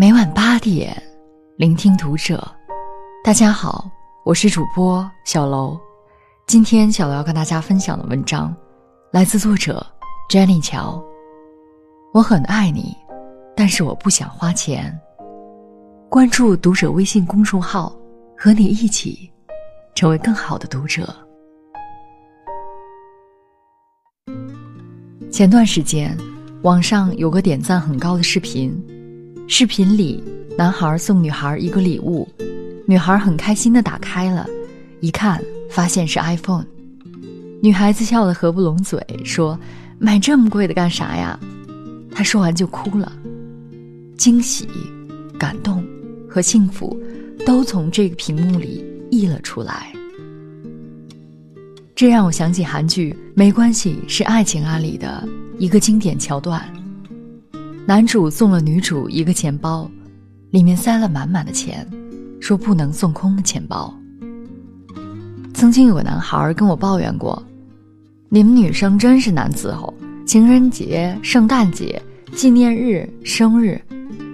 [0.00, 0.96] 每晚八点，
[1.58, 2.42] 聆听读者。
[3.22, 3.86] 大家好，
[4.24, 5.78] 我是主播小楼。
[6.46, 8.56] 今天小楼要跟大家分享的文章，
[9.12, 9.86] 来自作者
[10.30, 11.04] Jenny 乔。
[12.14, 12.96] 我很爱你，
[13.54, 14.98] 但是我不想花钱。
[16.08, 17.94] 关注读者微信公众号，
[18.38, 19.30] 和你一起
[19.94, 21.14] 成为更好的读者。
[25.30, 26.16] 前段时间，
[26.62, 28.82] 网上有个点赞很高的视频。
[29.52, 30.22] 视频里，
[30.56, 32.26] 男孩送女孩一个礼物，
[32.86, 34.46] 女孩很开心的打开了，
[35.00, 36.64] 一看发现是 iPhone，
[37.60, 39.58] 女孩子笑得合不拢嘴，说
[39.98, 41.36] ：“买这么贵的干啥呀？”
[42.14, 43.12] 她说完就哭了，
[44.16, 44.68] 惊喜、
[45.36, 45.84] 感动
[46.28, 46.96] 和幸福
[47.44, 49.92] 都从这个屏幕里溢了出来。
[51.96, 56.64] 这让我想起韩剧《没关系是爱情啊》里的一个经典桥段。
[57.90, 59.90] 男主送了女主一个钱包，
[60.52, 61.84] 里面塞了满满的钱，
[62.38, 63.92] 说不能送空的钱包。
[65.52, 67.44] 曾经有个男孩跟我抱怨过
[68.30, 69.92] ：“你们女生真是难伺候，
[70.24, 72.00] 情人节、圣诞节、
[72.32, 73.82] 纪念日、生日，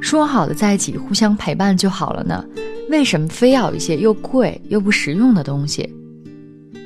[0.00, 2.44] 说好的在一起互相陪伴就好了呢，
[2.90, 5.88] 为什么非要一些又贵又不实用的东西？”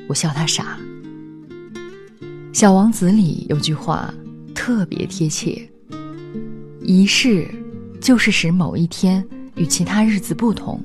[0.07, 0.77] 我笑他傻。
[2.53, 4.13] 《小王子》里有句话
[4.53, 5.67] 特别贴切。
[6.89, 7.47] 仪式，
[8.01, 9.23] 就是使某一天
[9.55, 10.83] 与其他日子不同，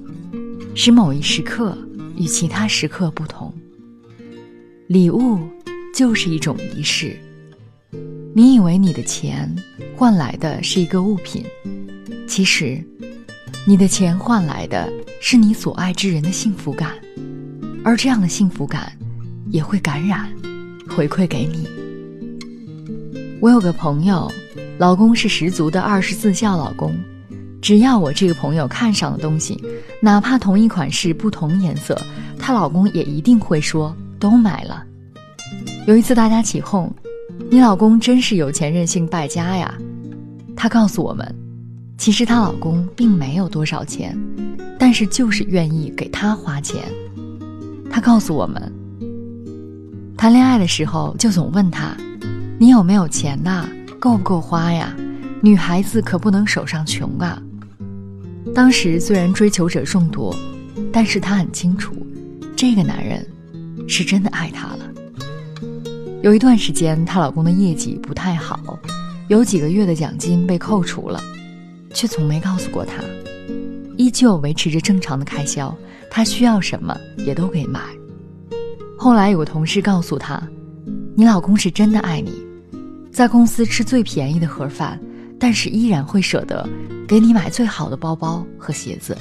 [0.74, 1.74] 使某一时刻
[2.14, 3.50] 与其他时刻不同。
[4.86, 5.38] 礼物，
[5.94, 7.18] 就是一种仪式。
[8.34, 9.50] 你以为你的钱
[9.96, 11.42] 换来的是一个物品，
[12.28, 12.84] 其实，
[13.66, 16.92] 你的钱换来的是你所爱之人的幸福感，
[17.82, 18.92] 而这样的幸福感，
[19.48, 20.30] 也会感染，
[20.86, 21.66] 回馈给你。
[23.40, 24.30] 我有个朋友。
[24.78, 26.92] 老公是十足的二十四孝老公，
[27.62, 29.62] 只要我这个朋友看上的东西，
[30.00, 31.96] 哪怕同一款式不同颜色，
[32.38, 34.84] 她老公也一定会说都买了。
[35.86, 36.92] 有一次大家起哄
[37.48, 39.72] ：“你老公真是有钱任性败家呀！”
[40.56, 41.34] 她告诉我们，
[41.96, 44.18] 其实她老公并没有多少钱，
[44.76, 46.82] 但是就是愿意给她花钱。
[47.88, 48.72] 她告诉我们，
[50.16, 51.96] 谈恋爱的时候就总问他
[52.58, 53.68] ：“你有没有钱呐？”
[54.04, 54.94] 够不够花呀？
[55.40, 57.42] 女孩子可不能手上穷啊！
[58.54, 60.36] 当时虽然追求者众多，
[60.92, 61.94] 但是她很清楚，
[62.54, 63.26] 这个男人
[63.88, 64.92] 是真的爱她了。
[66.22, 68.78] 有一段时间，她老公的业绩不太好，
[69.28, 71.18] 有几个月的奖金被扣除了，
[71.94, 73.02] 却从没告诉过她，
[73.96, 75.74] 依旧维持着正常的开销。
[76.10, 77.80] 她需要什么也都给买。
[78.98, 80.46] 后来有个同事告诉她
[81.16, 82.44] ：“你老公是真的爱你。”
[83.14, 85.00] 在公司吃最便宜的盒饭，
[85.38, 86.68] 但是依然会舍得
[87.06, 89.16] 给你买最好的包包和鞋子。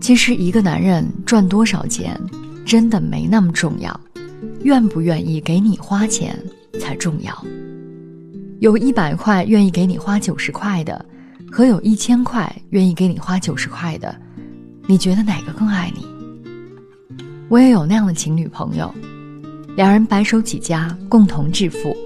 [0.00, 2.16] 其实，一个男人赚多少钱，
[2.64, 4.00] 真的没那么重要，
[4.62, 6.38] 愿不愿意给你花钱
[6.78, 7.44] 才重要。
[8.60, 11.04] 有一百块愿意给你花九十块的，
[11.50, 14.14] 和有一千块愿意给你花九十块的，
[14.86, 16.06] 你觉得哪个更爱你？
[17.48, 18.94] 我也有那样的情侣朋友。
[19.74, 21.96] 两人白手起家，共同致富。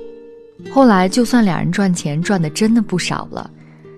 [0.73, 3.51] 后来，就算两人赚钱赚的真的不少了，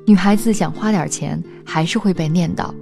[0.07, 2.73] 女孩子想花点钱，还是会被念叨。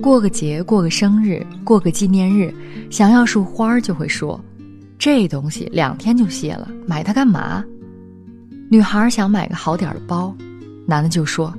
[0.00, 2.54] 过个节，过个生日，过个纪念日，
[2.90, 4.40] 想要束花，就会说
[4.98, 7.64] ：“这东西两天就谢了，买它干嘛？”
[8.70, 10.34] 女孩想买个好点的包，
[10.86, 11.52] 男的就说：“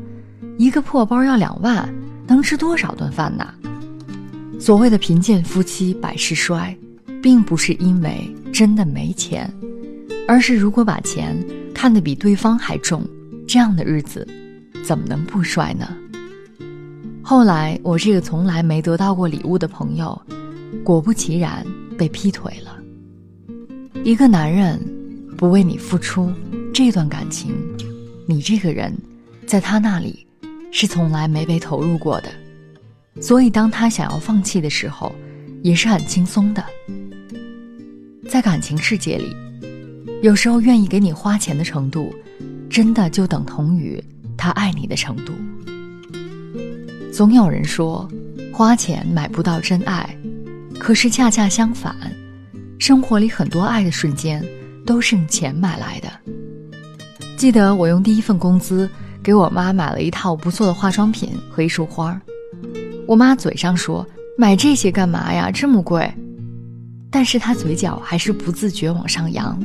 [0.57, 1.87] 一个破包要两万，
[2.25, 3.53] 能吃多少顿饭呢？”
[4.59, 6.75] 所谓的贫贱夫妻百事衰。
[7.25, 9.51] 并不是因为真的没钱，
[10.27, 11.35] 而是如果把钱
[11.73, 13.03] 看得比对方还重，
[13.47, 14.27] 这样的日子
[14.83, 15.89] 怎么能不衰呢？
[17.23, 20.21] 后来，我这个从来没得到过礼物的朋友，
[20.83, 21.65] 果不其然
[21.97, 22.77] 被劈腿了。
[24.03, 24.79] 一个男人
[25.35, 26.31] 不为你付出，
[26.71, 27.55] 这段感情，
[28.27, 28.95] 你这个人，
[29.47, 30.27] 在他那里
[30.71, 32.29] 是从来没被投入过的，
[33.19, 35.11] 所以当他想要放弃的时候，
[35.63, 36.63] 也是很轻松的。
[38.27, 39.35] 在感情世界里，
[40.23, 42.13] 有时候愿意给你花钱的程度，
[42.69, 44.03] 真的就等同于
[44.35, 45.33] 他爱你的程度。
[47.13, 48.09] 总有人说，
[48.51, 50.09] 花钱买不到真爱，
[50.79, 51.95] 可是恰恰相反，
[52.79, 54.43] 生活里很多爱的瞬间
[54.85, 56.09] 都是用钱买来的。
[57.37, 58.89] 记得我用第一份工资
[59.21, 62.19] 给我妈买了一套不错的化妆品和一束花，
[63.07, 64.05] 我妈嘴上说
[64.35, 66.11] 买这些干嘛呀，这么贵。
[67.15, 69.57] 但是他嘴角还是不自觉往上扬，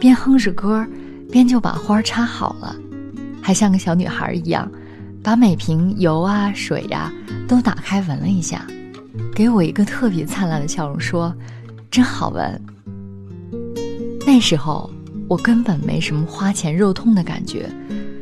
[0.00, 0.84] 边哼着歌
[1.30, 2.74] 边就把花插好了，
[3.40, 4.68] 还像个小女孩一样，
[5.22, 7.12] 把每瓶油啊、水呀
[7.46, 8.66] 都打开闻了一下，
[9.32, 11.32] 给我一个特别灿烂的笑容，说
[11.88, 12.60] ：“真好闻。”
[14.26, 14.90] 那时候
[15.28, 17.70] 我根本没什么花钱肉痛的感觉，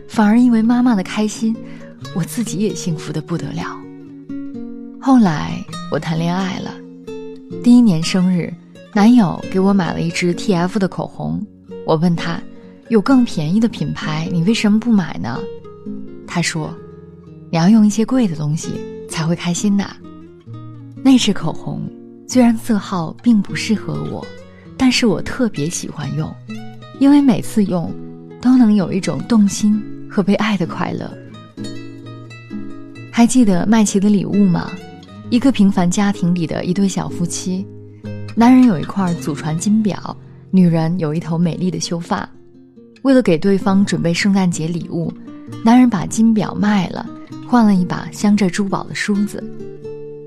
[0.07, 1.57] 反而因为妈妈的开心，
[2.15, 3.75] 我自己也幸福的不得了。
[5.01, 6.75] 后来我谈恋爱了，
[7.65, 8.53] 第一年生日，
[8.97, 11.47] 男友给我买了一支 TF 的口红。
[11.87, 12.41] 我问他，
[12.89, 15.39] 有更便宜的品牌，你为什么不买呢？
[16.27, 16.75] 他说，
[17.51, 18.71] 你要用一些贵的东西
[19.11, 19.95] 才会开心呐。
[21.05, 21.83] 那支口红
[22.27, 24.27] 虽然色号并不适合我，
[24.79, 26.35] 但是我特别喜欢用，
[26.99, 27.95] 因为每次用
[28.41, 29.79] 都能有一种动心
[30.11, 31.07] 和被爱的快乐。
[33.13, 34.71] 还记得麦琪的礼物吗？
[35.29, 37.67] 一个平凡家庭里的一对小夫妻，
[38.39, 40.15] 男人有一块祖传金表，
[40.51, 42.29] 女人有一头美丽的秀发。
[43.01, 45.11] 为了给对方准备圣诞节礼物，
[45.65, 47.09] 男人把金表卖了，
[47.49, 49.43] 换了一把镶着珠宝的梳子。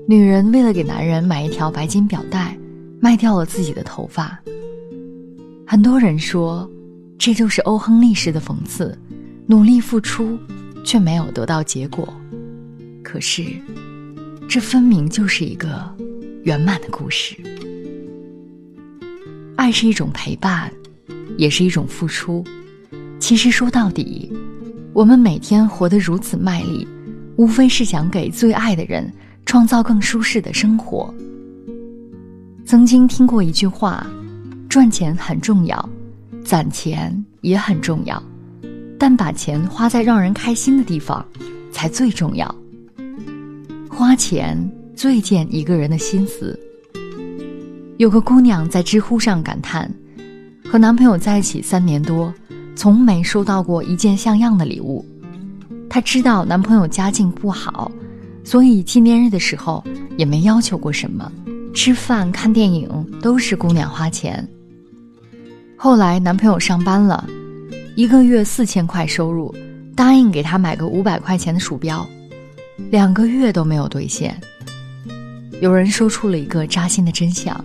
[0.08, 2.58] 女人为了给男人买一条白金表带，
[2.98, 4.36] 卖掉了自己的头发。
[5.64, 6.68] 很多人说，
[7.16, 8.98] 这就是欧亨利式的讽刺：
[9.46, 10.36] 努力付出，
[10.84, 12.12] 却没有得到结果。
[13.04, 13.44] 可是。
[14.48, 15.88] 这分明就是一个
[16.42, 17.36] 圆满的故事。
[19.70, 20.68] 爱是一种陪伴，
[21.36, 22.44] 也是一种付出。
[23.20, 24.28] 其实说到底，
[24.92, 26.84] 我们每天活得如此卖力，
[27.36, 29.08] 无非是想给最爱的人
[29.46, 31.14] 创造更舒适的生活。
[32.66, 34.04] 曾经听过一句话：
[34.68, 35.88] 赚钱很重要，
[36.44, 38.20] 攒钱也很重要，
[38.98, 41.24] 但把钱花在让人开心的地方，
[41.70, 42.52] 才最重要。
[43.88, 44.58] 花钱
[44.96, 46.58] 最见一个人的心思。
[48.00, 49.86] 有个姑娘在知乎上感叹，
[50.64, 52.32] 和男朋友在一起三年多，
[52.74, 55.04] 从没收到过一件像样的礼物。
[55.86, 57.92] 她知道男朋友家境不好，
[58.42, 59.84] 所以纪念日的时候
[60.16, 61.30] 也没要求过什么，
[61.74, 62.88] 吃饭看电影
[63.20, 64.48] 都是姑娘花钱。
[65.76, 67.28] 后来男朋友上班了，
[67.96, 69.54] 一个月四千块收入，
[69.94, 72.08] 答应给她买个五百块钱的鼠标。
[72.90, 74.34] 两个月都没有兑现。
[75.60, 77.62] 有人说出了一个扎心的真相：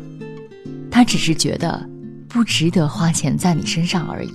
[0.95, 1.89] 他只是觉得
[2.29, 4.31] 不值得花钱在你身上而已，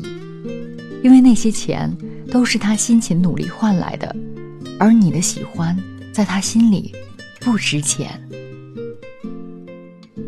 [1.03, 1.91] 因为那些钱
[2.31, 4.15] 都是他辛勤努力换来的，
[4.79, 5.75] 而你的喜欢
[6.13, 6.95] 在他心里
[7.41, 8.11] 不值钱。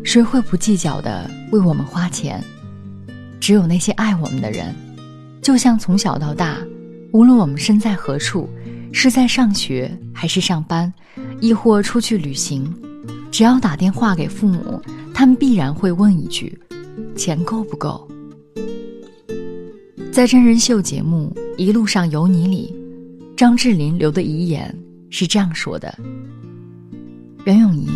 [0.03, 2.43] 谁会不计较的为我们花钱？
[3.39, 4.73] 只有那些爱我们的人。
[5.39, 6.57] 就像从小到大，
[7.11, 8.49] 无论我们身在何处。
[8.91, 10.91] 是在上学还是上班，
[11.39, 12.73] 亦或出去旅行，
[13.31, 14.81] 只要打电话给父母，
[15.13, 16.57] 他们必然会问一句
[17.15, 18.07] ：“钱够不够？”
[20.11, 22.75] 在真人秀节目《一路上有你》里，
[23.35, 24.75] 张智霖留的遗言
[25.09, 25.97] 是这样说的
[27.45, 27.89] ：“袁咏仪，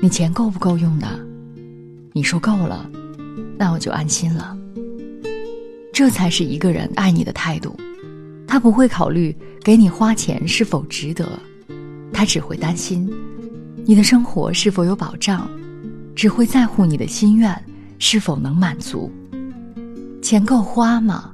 [0.00, 1.06] 你钱够不够用的？
[2.12, 2.90] 你说够了，
[3.56, 4.56] 那我就安心了。
[5.92, 7.74] 这才是一个人爱你的态度。”
[8.50, 11.38] 他不会考虑给你花钱是否值得，
[12.14, 13.06] 他只会担心
[13.84, 15.46] 你的生活是否有保障，
[16.18, 17.56] 只会在乎你的心愿
[18.00, 19.08] 是否能满足。
[20.20, 21.30] 钱够花吗？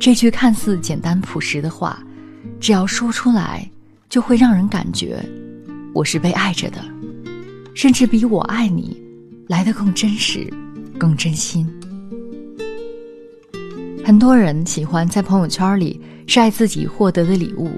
[0.00, 2.02] 这句看似简单朴实的话，
[2.58, 3.70] 只要说出来，
[4.08, 5.22] 就会让人感觉
[5.92, 6.82] 我是被爱着的，
[7.74, 8.98] 甚至比我爱你
[9.48, 10.50] 来得更真实、
[10.98, 11.70] 更真心。
[14.02, 16.00] 很多人喜欢在朋友圈里。
[16.26, 17.72] 晒自己获得的礼物，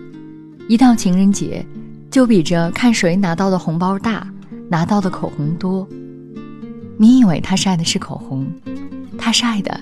[0.68, 1.64] 一到情人节，
[2.10, 4.30] 就比着看谁拿到的红包大，
[4.68, 5.88] 拿到的口红多。
[6.98, 8.46] 你以为他晒的是口红，
[9.18, 9.80] 他晒的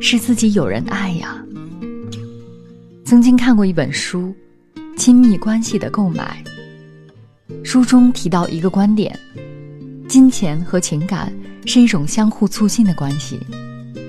[0.00, 1.42] 是自己有人爱呀。
[3.04, 4.34] 曾经看过一本书
[4.98, 6.42] 《亲密关系的购买》，
[7.64, 9.18] 书中提到一个观点：
[10.08, 11.32] 金钱和情感
[11.66, 13.38] 是一种相互促进的关系，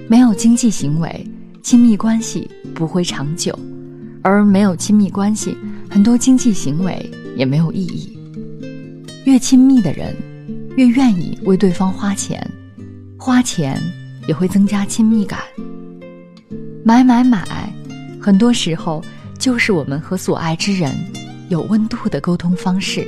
[0.07, 1.27] 没有经济行为，
[1.61, 3.57] 亲密关系不会长久。
[4.21, 5.55] 而没有亲密关系，
[5.87, 8.17] 很多经济行为也没有意义。
[9.25, 10.15] 越亲密的人，
[10.75, 12.45] 越愿意为对方花钱，
[13.17, 13.81] 花钱
[14.27, 15.39] 也会增加亲密感。
[16.83, 17.73] 买买买，
[18.21, 19.03] 很多时候
[19.39, 20.93] 就是我们和所爱之人
[21.47, 23.07] 有温度的沟通方式。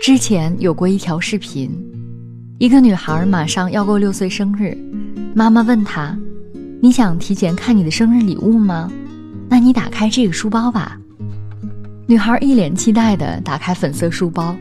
[0.00, 1.70] 之前有过一条视频，
[2.58, 4.78] 一个女孩马上要过六岁生日，
[5.34, 6.16] 妈妈问她
[6.80, 8.88] ：“你想提前看你的生日礼物吗？”
[9.50, 11.00] 那你打开这个书包吧。
[12.08, 14.56] 女孩一脸期待地打开粉色书包，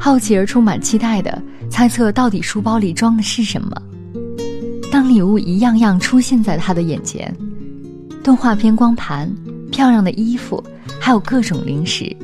[0.00, 3.70] 好奇而充满期待地猜测到底书包里装的是什么。
[4.90, 7.34] 当礼物一样样出现在她的眼前，
[8.24, 9.30] 动画片光盘、
[9.70, 10.62] 漂亮的衣服，
[10.98, 12.16] 还有各种零食，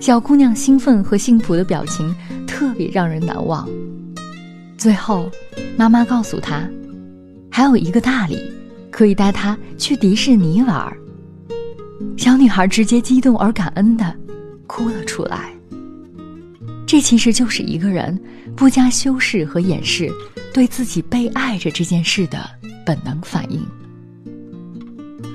[0.00, 2.12] 小姑娘兴奋和幸福的表情
[2.48, 3.68] 特别让人难忘。
[4.76, 5.30] 最后，
[5.76, 6.68] 妈妈告诉她，
[7.48, 8.36] 还有一个大礼，
[8.90, 10.92] 可以带她去迪士尼玩。
[12.16, 14.14] 小女孩直接激动而感恩的
[14.66, 15.52] 哭了出来。
[16.86, 18.18] 这其实就是一个人
[18.54, 20.10] 不加修饰和掩饰，
[20.54, 22.48] 对自己被爱着这件事的
[22.84, 23.60] 本能反应。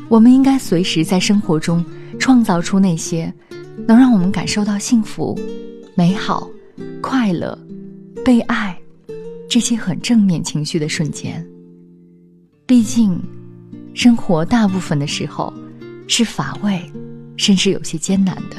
[0.07, 1.83] 我们应该随时在生活中
[2.19, 3.33] 创造出那些
[3.87, 5.37] 能让我们感受到幸福、
[5.95, 6.49] 美好、
[7.01, 7.57] 快乐、
[8.23, 8.77] 被爱
[9.49, 11.45] 这些很正面情绪的瞬间。
[12.65, 13.21] 毕竟，
[13.93, 15.53] 生活大部分的时候
[16.13, 16.91] 是乏味，
[17.37, 18.57] 甚至有些艰难的。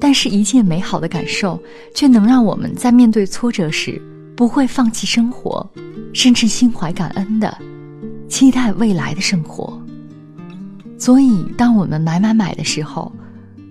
[0.00, 1.62] 但是，一切美好的感受
[1.94, 4.00] 却能让我们在面对挫折时
[4.34, 5.68] 不会放弃生活，
[6.14, 7.54] 甚至心怀感恩的
[8.30, 9.78] 期待未来的生活。
[10.98, 13.12] 所以，当我们买买买的时候，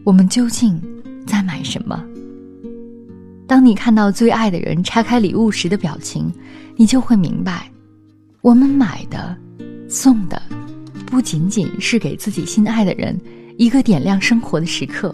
[0.04, 0.80] 我们究竟
[1.26, 2.00] 在买什么？
[3.48, 6.32] 当你看到最爱的人拆开礼物时的表情，
[6.76, 7.72] 你就会明白，
[8.42, 9.36] 我们买的、
[9.90, 10.40] 送的，
[11.06, 13.20] 不仅仅是给自己心爱的人
[13.58, 15.14] 一个点亮生活的时刻。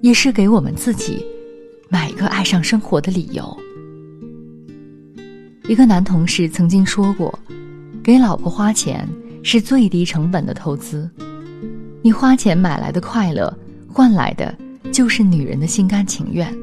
[0.00, 1.26] 也是给我们自己
[1.88, 3.58] 买一个爱上生活的理由。
[5.66, 7.36] 一个男同事曾经说过
[8.00, 9.08] ：“给老婆花钱
[9.42, 11.10] 是最低成本的投资，
[12.00, 13.52] 你花钱买来的快乐，
[13.92, 14.56] 换来的
[14.92, 16.56] 就是女人的心甘情愿。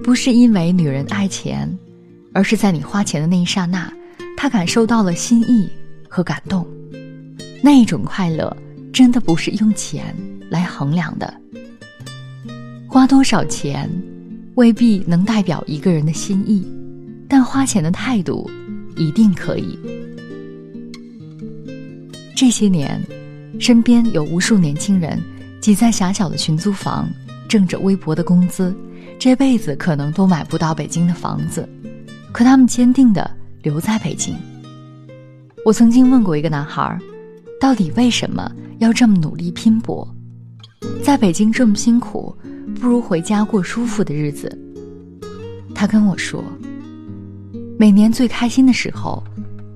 [0.00, 1.68] 不是因为女人爱钱，
[2.32, 3.92] 而是在你花钱的那一刹那，
[4.36, 5.68] 她感受到了心意
[6.08, 6.64] 和感动。
[7.62, 8.54] 那种快乐，
[8.92, 10.14] 真的不是用钱
[10.50, 11.32] 来衡量的。”
[12.86, 13.90] 花多少钱，
[14.54, 16.66] 未必能代表一个人的心意，
[17.28, 18.50] 但花钱的态度，
[18.96, 19.78] 一定可以。
[22.34, 23.00] 这些年，
[23.60, 25.20] 身边有无数年轻人
[25.60, 27.08] 挤在狭小的群租房，
[27.48, 28.74] 挣着微薄的工资，
[29.18, 31.68] 这辈子可能都买不到北京的房子，
[32.32, 33.30] 可他们坚定的
[33.62, 34.34] 留在北京。
[35.64, 36.98] 我曾经问过一个男孩，
[37.60, 40.06] 到底为什么要这么努力拼搏，
[41.02, 42.34] 在北京这么辛苦？
[42.80, 44.56] 不如回家过舒服的日子。
[45.74, 46.44] 他跟我说，
[47.76, 49.22] 每年最开心的时候，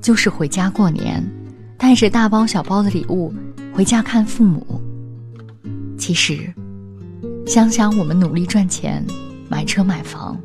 [0.00, 1.24] 就是回家过年，
[1.76, 3.34] 带着大包小包的礼物
[3.72, 4.80] 回家看父母。
[5.98, 6.52] 其实，
[7.46, 9.04] 想想我们努力赚钱、
[9.48, 10.38] 买车买房，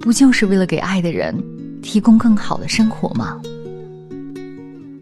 [0.00, 1.34] 不就是为了给爱的人
[1.82, 3.38] 提供更好的生活吗？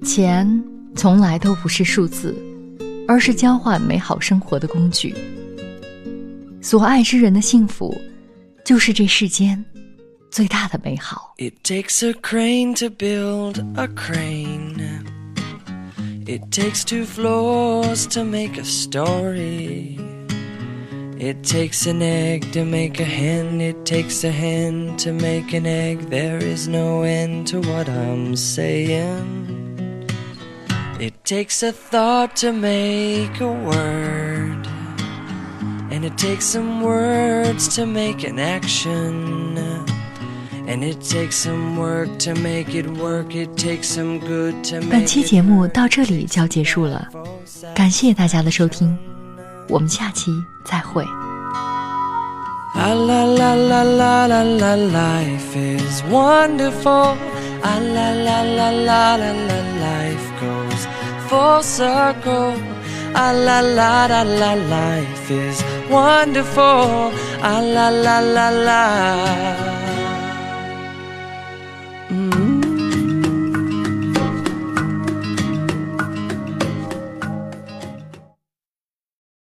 [0.02, 0.64] 钱
[0.94, 2.36] 从来都不是数字，
[3.08, 5.14] 而是交换美好生活的工具。
[6.60, 7.98] 所爱之人的幸福，
[8.64, 9.64] 就是这世间
[10.30, 11.34] 最大的美好。
[11.38, 14.80] It takes a crane to build a crane.
[16.24, 19.98] It takes two floors to make a story.
[21.18, 23.60] It takes an egg to make a hen.
[23.60, 26.08] It takes a hen to make an egg.
[26.10, 29.51] There is no end to what I'm saying.
[31.24, 34.66] It takes a thought to make a word.
[35.92, 39.56] And it takes some words to make an action.
[40.66, 43.36] And it takes some work to make it work.
[43.36, 47.06] It takes some good to make 本期节目到这里就要结束了，
[47.72, 48.98] 感谢大家的收听，
[49.68, 50.32] 我们下期
[50.64, 51.04] 再会。
[52.74, 57.16] Ah la la la la la la life is wonderful.
[57.62, 60.61] Ah la la la la la la life goes
[61.32, 62.52] full circle.
[63.14, 65.58] Ah la la la la life is
[65.96, 67.12] wonderful.
[67.50, 69.71] Ah la la la la.